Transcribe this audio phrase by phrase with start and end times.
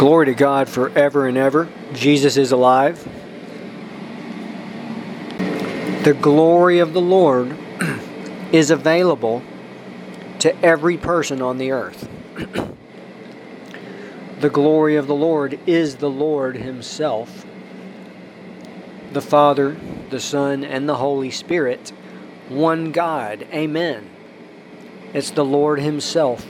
[0.00, 1.68] Glory to God forever and ever.
[1.92, 3.06] Jesus is alive.
[6.04, 7.54] The glory of the Lord
[8.50, 9.42] is available
[10.38, 12.08] to every person on the earth.
[14.40, 17.44] the glory of the Lord is the Lord Himself,
[19.12, 19.76] the Father,
[20.08, 21.90] the Son, and the Holy Spirit,
[22.48, 23.46] one God.
[23.52, 24.08] Amen.
[25.12, 26.46] It's the Lord Himself,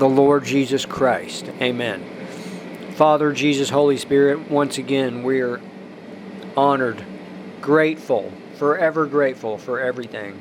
[0.00, 1.46] the Lord Jesus Christ.
[1.60, 2.02] Amen.
[2.94, 5.60] Father, Jesus, Holy Spirit, once again, we are
[6.56, 7.04] honored,
[7.60, 10.40] grateful, forever grateful for everything.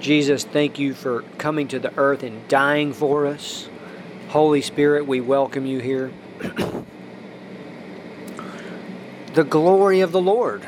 [0.00, 3.68] Jesus, thank you for coming to the earth and dying for us.
[4.28, 6.10] Holy Spirit, we welcome you here.
[9.34, 10.66] the glory of the Lord.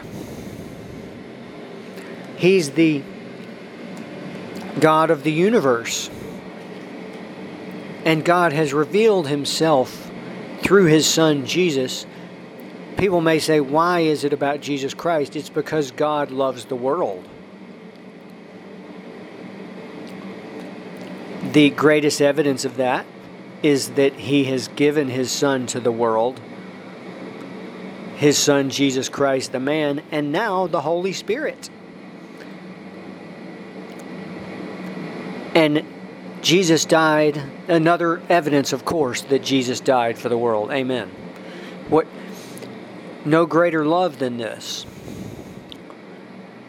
[2.37, 3.03] He's the
[4.79, 6.11] God of the universe.
[8.07, 10.11] And God has revealed himself
[10.63, 12.07] through his Son Jesus.
[12.97, 15.35] People may say, why is it about Jesus Christ?
[15.35, 17.29] It's because God loves the world.
[21.53, 23.07] The greatest evidence of that
[23.63, 26.41] is that he has given his Son to the world,
[28.15, 31.71] his Son Jesus Christ, the man, and now the Holy Spirit.
[35.57, 35.85] And
[36.47, 40.71] Jesus died, another evidence, of course, that Jesus died for the world.
[40.71, 41.11] Amen.
[41.89, 42.07] What
[43.25, 44.87] no greater love than this.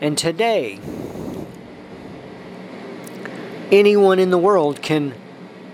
[0.01, 0.79] And today,
[3.71, 5.13] anyone in the world can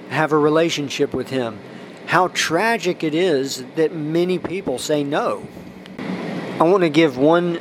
[0.09, 1.57] have a relationship with him.
[2.05, 5.47] How tragic it is that many people say no.
[6.59, 7.57] I want to give one,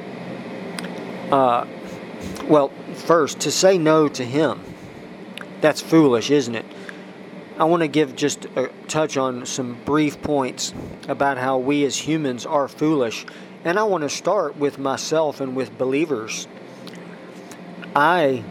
[1.30, 1.68] uh,
[2.48, 4.60] well, first, to say no to him
[5.62, 6.66] that's foolish, isn't it?
[7.58, 10.74] I want to give just a touch on some brief points
[11.08, 13.24] about how we as humans are foolish.
[13.64, 16.48] And I want to start with myself and with believers.
[17.94, 18.42] I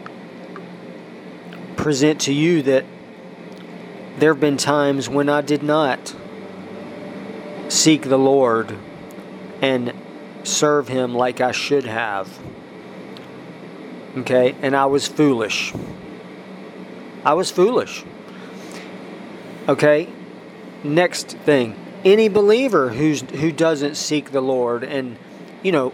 [1.76, 2.84] present to you that
[4.18, 6.14] there have been times when I did not
[7.68, 8.76] seek the Lord
[9.60, 9.92] and
[10.44, 12.38] serve Him like I should have.
[14.16, 14.54] Okay?
[14.62, 15.74] And I was foolish.
[17.24, 18.04] I was foolish.
[19.68, 20.08] Okay?
[20.82, 21.76] Next thing.
[22.04, 25.16] Any believer who's who doesn't seek the Lord and,
[25.62, 25.92] you know,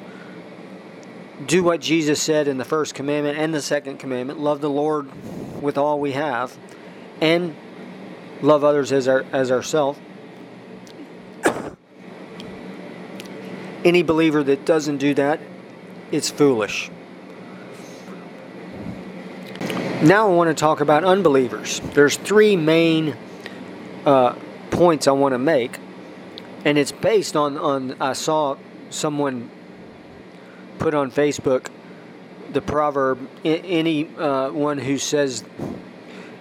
[1.47, 5.11] do what Jesus said in the first commandment and the second commandment, love the Lord
[5.63, 6.57] with all we have,
[7.21, 7.55] and
[8.41, 9.99] love others as our as ourselves.
[13.85, 15.41] Any believer that doesn't do that,
[16.11, 16.91] it's foolish.
[20.03, 21.81] Now I want to talk about unbelievers.
[21.93, 23.17] There's three main
[24.07, 24.37] uh,
[24.71, 25.77] points I want to make,
[26.65, 28.57] and it's based on on I saw
[28.91, 29.51] someone
[30.79, 31.67] put on Facebook
[32.53, 33.29] the proverb.
[33.45, 35.43] Any uh, one who says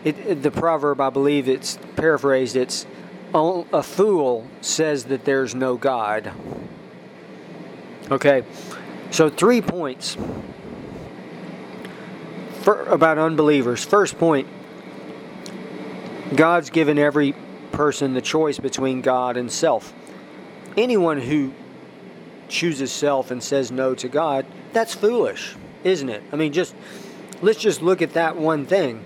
[0.04, 2.56] it, the proverb, I believe it's paraphrased.
[2.56, 2.86] It's
[3.34, 6.32] a fool says that there's no God.
[8.12, 8.44] Okay,
[9.10, 10.16] so three points
[12.68, 13.86] for, about unbelievers.
[13.86, 14.46] First point
[16.36, 17.34] God's given every
[17.72, 19.94] person the choice between God and self.
[20.76, 21.54] Anyone who
[22.50, 25.56] chooses self and says no to God, that's foolish,
[25.86, 26.22] isn't it?
[26.34, 26.76] I mean, just
[27.42, 29.06] let's just look at that one thing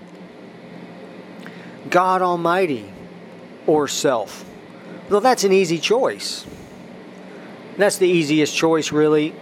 [1.88, 2.92] God Almighty
[3.68, 4.44] or self.
[5.08, 6.44] Well, that's an easy choice.
[7.76, 9.36] That's the easiest choice, really,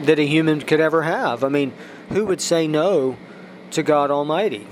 [0.00, 1.42] that a human could ever have.
[1.42, 1.72] I mean,
[2.10, 3.16] who would say no
[3.74, 4.66] to God Almighty.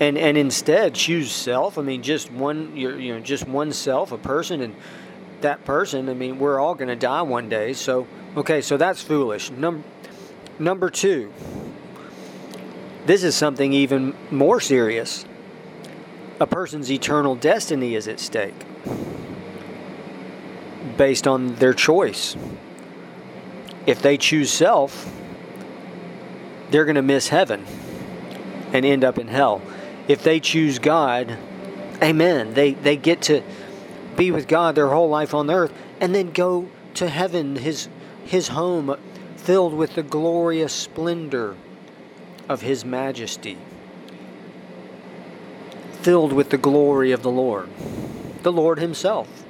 [0.00, 1.78] And and instead choose self.
[1.78, 4.74] I mean, just one you know just one self, a person, and
[5.40, 6.08] that person.
[6.08, 7.72] I mean, we're all going to die one day.
[7.72, 8.06] So
[8.36, 9.50] okay, so that's foolish.
[9.50, 9.84] Number
[10.58, 11.32] number two.
[13.06, 15.26] This is something even more serious.
[16.40, 18.54] A person's eternal destiny is at stake
[20.96, 22.36] based on their choice.
[23.86, 25.10] If they choose self,
[26.70, 27.64] they're going to miss heaven
[28.72, 29.62] and end up in hell.
[30.08, 31.38] If they choose God,
[32.02, 32.54] amen.
[32.54, 33.42] They they get to
[34.16, 37.88] be with God their whole life on earth and then go to heaven, his
[38.24, 38.96] his home
[39.36, 41.56] filled with the glorious splendor
[42.48, 43.58] of his majesty.
[46.02, 47.68] Filled with the glory of the Lord.
[48.42, 49.44] The Lord himself,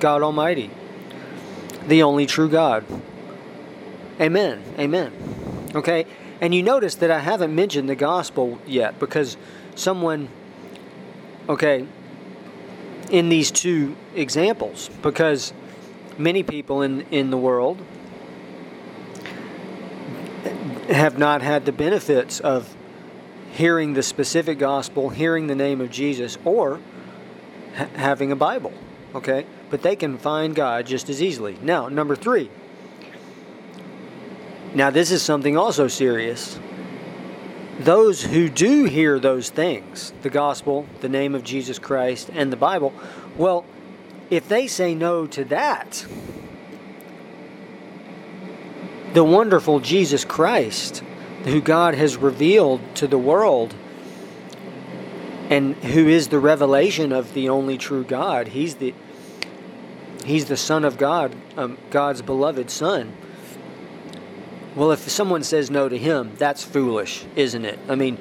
[0.00, 0.70] God Almighty,
[1.86, 2.84] the only true God.
[4.20, 4.62] Amen.
[4.78, 5.37] Amen.
[5.74, 6.06] Okay?
[6.40, 9.36] And you notice that I haven't mentioned the gospel yet because
[9.74, 10.28] someone,
[11.48, 11.86] okay,
[13.10, 15.52] in these two examples because
[16.18, 17.80] many people in, in the world
[20.88, 22.74] have not had the benefits of
[23.52, 26.80] hearing the specific gospel, hearing the name of Jesus, or
[27.76, 28.72] ha- having a Bible.
[29.14, 29.46] Okay?
[29.70, 31.58] But they can find God just as easily.
[31.62, 32.50] Now, number three.
[34.78, 36.56] Now, this is something also serious.
[37.80, 42.56] Those who do hear those things, the gospel, the name of Jesus Christ, and the
[42.56, 42.92] Bible,
[43.36, 43.64] well,
[44.30, 46.06] if they say no to that,
[49.14, 51.02] the wonderful Jesus Christ,
[51.42, 53.74] who God has revealed to the world
[55.50, 58.46] and who is the revelation of the only true God.
[58.46, 58.94] He's the
[60.24, 63.16] He's the Son of God, um, God's beloved Son.
[64.78, 67.80] Well, if someone says no to him, that's foolish, isn't it?
[67.88, 68.16] I mean,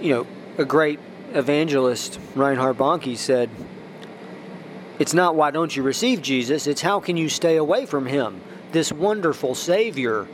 [0.00, 1.00] you know, a great
[1.32, 3.50] evangelist, Reinhard Bonnke, said,
[5.00, 8.40] It's not why don't you receive Jesus, it's how can you stay away from him?
[8.70, 10.28] This wonderful Savior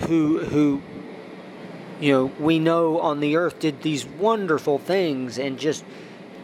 [0.00, 0.82] who, who
[1.98, 5.86] you know, we know on the earth did these wonderful things and just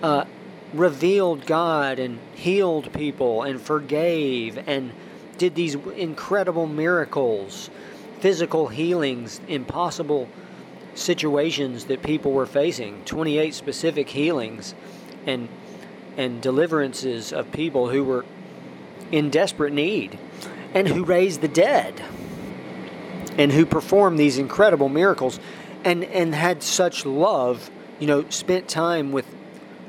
[0.02, 0.24] uh,
[0.72, 4.90] revealed God and healed people and forgave and
[5.38, 7.70] did these incredible miracles,
[8.20, 10.28] physical healings, impossible
[10.94, 14.74] situations that people were facing 28 specific healings
[15.26, 15.48] and
[16.16, 18.24] and deliverances of people who were
[19.12, 20.18] in desperate need
[20.74, 22.02] and who raised the dead
[23.38, 25.38] and who performed these incredible miracles
[25.84, 27.70] and and had such love
[28.00, 29.26] you know spent time with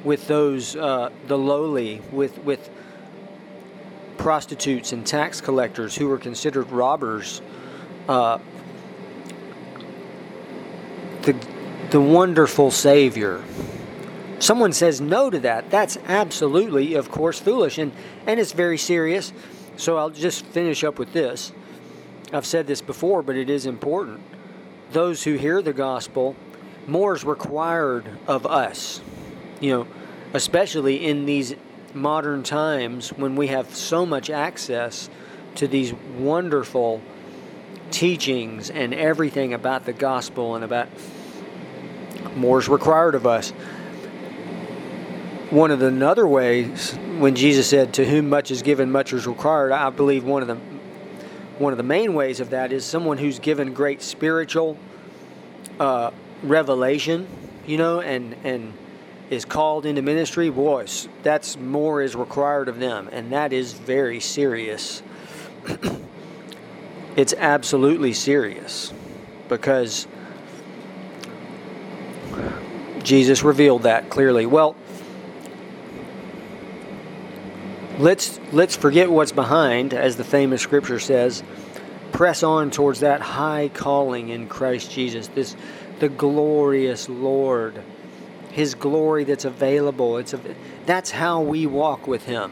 [0.03, 2.69] with those uh, the lowly with with
[4.19, 7.41] prostitutes and tax collectors who were considered robbers
[8.07, 8.37] uh,
[11.23, 11.35] the
[11.89, 13.43] the wonderful savior
[14.37, 17.91] someone says no to that that's absolutely of course foolish and
[18.27, 19.33] and it's very serious
[19.77, 21.51] so I'll just finish up with this
[22.31, 24.21] I've said this before, but it is important.
[24.91, 26.35] Those who hear the gospel,
[26.85, 29.01] more is required of us.
[29.59, 29.87] You know,
[30.33, 31.55] especially in these
[31.93, 35.09] modern times when we have so much access
[35.55, 37.01] to these wonderful
[37.91, 40.87] teachings and everything about the gospel and about
[42.35, 43.51] more is required of us.
[45.49, 49.25] One of the other ways when Jesus said, To whom much is given, much is
[49.25, 50.57] required, I believe one of the
[51.57, 54.77] one of the main ways of that is someone who's given great spiritual
[55.77, 57.27] uh, revelation,
[57.67, 58.73] you know, and and
[59.29, 60.49] is called into ministry.
[60.49, 65.01] Boys, that's more is required of them, and that is very serious.
[67.15, 68.91] it's absolutely serious
[69.47, 70.07] because
[73.03, 74.45] Jesus revealed that clearly.
[74.45, 74.75] Well,
[77.99, 81.43] let's let's forget what's behind as the famous scripture says
[82.13, 85.55] press on towards that high calling in Christ Jesus this
[85.99, 87.83] the glorious Lord
[88.51, 90.17] his glory that's available.
[90.17, 90.39] It's a,
[90.85, 92.51] that's how we walk with him.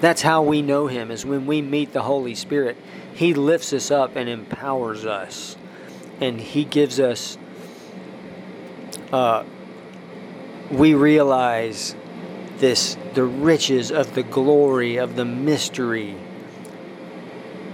[0.00, 2.76] That's how we know him is when we meet the Holy Spirit.
[3.14, 5.56] He lifts us up and empowers us.
[6.20, 7.38] And he gives us
[9.12, 9.44] uh,
[10.70, 11.94] we realize
[12.58, 16.16] this the riches of the glory of the mystery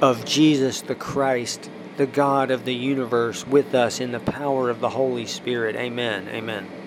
[0.02, 4.80] of Jesus the Christ, the God of the universe, with us in the power of
[4.80, 5.76] the Holy Spirit.
[5.76, 6.26] Amen.
[6.30, 6.79] Amen.